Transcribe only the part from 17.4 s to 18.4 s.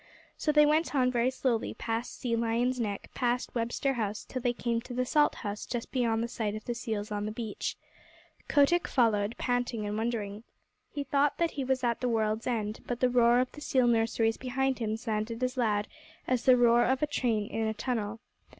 in a tunnel.